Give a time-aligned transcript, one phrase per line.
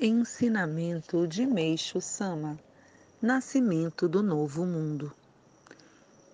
[0.00, 2.58] Ensinamento de Meixo Sama
[3.20, 5.12] Nascimento do Novo Mundo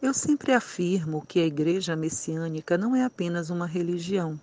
[0.01, 4.41] Eu sempre afirmo que a Igreja Messiânica não é apenas uma religião.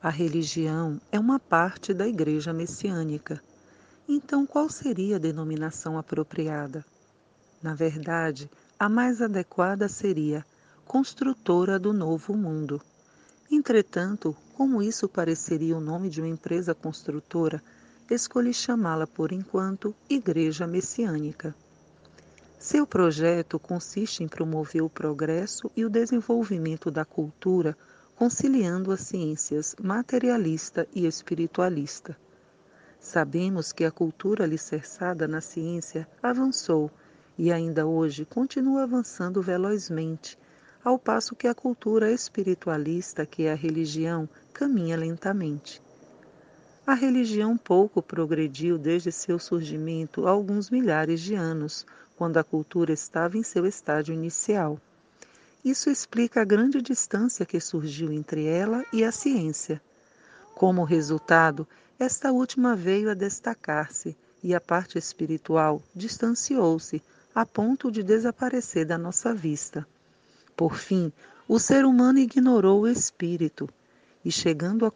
[0.00, 3.42] A religião é uma parte da Igreja Messiânica.
[4.06, 6.84] Então, qual seria a denominação apropriada?
[7.60, 8.48] Na verdade,
[8.78, 10.46] a mais adequada seria
[10.84, 12.80] construtora do novo mundo.
[13.50, 17.60] Entretanto, como isso pareceria o nome de uma empresa construtora,
[18.14, 21.54] escolhi chamá-la por enquanto Igreja Messiânica.
[22.58, 27.76] Seu projeto consiste em promover o progresso e o desenvolvimento da cultura,
[28.16, 32.16] conciliando as ciências materialista e espiritualista.
[32.98, 36.90] Sabemos que a cultura alicerçada na ciência avançou
[37.38, 40.36] e ainda hoje continua avançando velozmente,
[40.84, 45.80] ao passo que a cultura espiritualista, que é a religião, caminha lentamente.
[46.88, 51.84] A religião pouco progrediu desde seu surgimento há alguns milhares de anos,
[52.16, 54.80] quando a cultura estava em seu estágio inicial.
[55.62, 59.82] Isso explica a grande distância que surgiu entre ela e a ciência.
[60.54, 67.02] Como resultado, esta última veio a destacar-se e a parte espiritual distanciou-se
[67.34, 69.86] a ponto de desaparecer da nossa vista.
[70.56, 71.12] Por fim,
[71.46, 73.68] o ser humano ignorou o espírito,
[74.24, 74.92] e chegando a,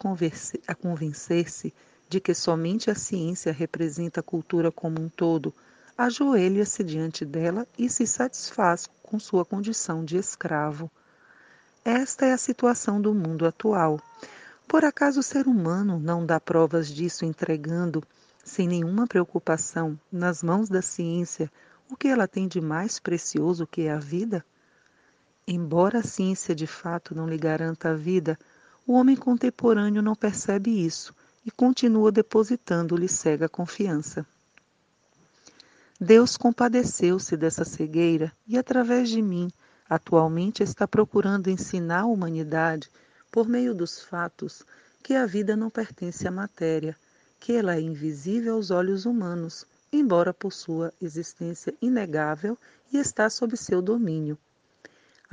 [0.67, 1.73] a convencer-se
[2.09, 5.53] de que somente a ciência representa a cultura como um todo,
[5.97, 10.91] ajoelha-se diante dela e se satisfaz com sua condição de escravo.
[11.85, 13.99] Esta é a situação do mundo atual.
[14.67, 18.03] Por acaso o ser humano não dá provas disso entregando,
[18.43, 21.51] sem nenhuma preocupação, nas mãos da ciência,
[21.89, 24.43] o que ela tem de mais precioso que é a vida?
[25.47, 28.39] Embora a ciência de fato não lhe garanta a vida,
[28.85, 34.25] o homem contemporâneo não percebe isso e continua depositando-lhe cega confiança.
[35.99, 39.49] Deus compadeceu-se dessa cegueira e, através de mim,
[39.89, 42.89] atualmente está procurando ensinar a humanidade,
[43.31, 44.63] por meio dos fatos,
[45.01, 46.95] que a vida não pertence à matéria,
[47.39, 52.57] que ela é invisível aos olhos humanos, embora possua existência inegável
[52.91, 54.37] e está sob seu domínio,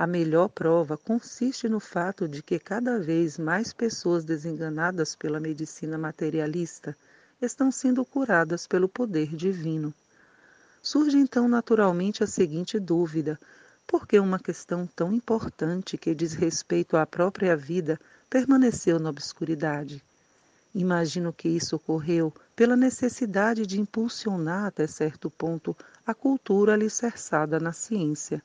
[0.01, 5.95] a melhor prova consiste no fato de que cada vez mais pessoas desenganadas pela medicina
[5.95, 6.97] materialista
[7.39, 9.93] estão sendo curadas pelo poder divino.
[10.81, 13.39] Surge então naturalmente a seguinte dúvida:
[13.85, 20.03] por que uma questão tão importante que diz respeito à própria vida permaneceu na obscuridade?
[20.73, 27.71] Imagino que isso ocorreu pela necessidade de impulsionar até certo ponto a cultura alicerçada na
[27.71, 28.41] ciência.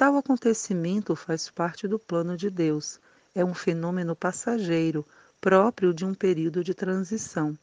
[0.00, 2.98] Tal acontecimento faz parte do plano de Deus.
[3.34, 5.06] É um fenômeno passageiro,
[5.42, 7.54] próprio de um período de transição.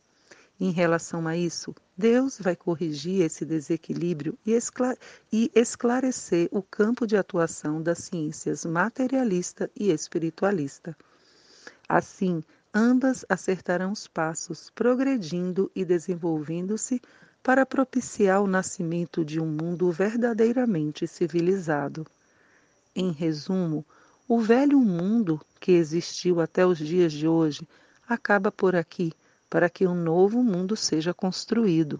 [0.60, 7.82] Em relação a isso, Deus vai corrigir esse desequilíbrio e, esclarecer o campo de atuação
[7.82, 10.96] das ciências materialista e espiritualista.
[11.90, 17.02] Assim, ambas acertarão os passos, progredindo e desenvolvendo-se
[17.42, 22.06] para propiciar o nascimento de um mundo verdadeiramente civilizado.
[23.00, 23.86] Em resumo,
[24.28, 27.62] o velho mundo que existiu até os dias de hoje
[28.10, 29.14] acaba por aqui
[29.48, 32.00] para que um novo mundo seja construído.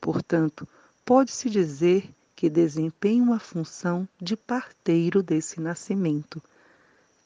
[0.00, 0.66] Portanto,
[1.04, 6.42] pode-se dizer que desempenha uma função de parteiro desse nascimento.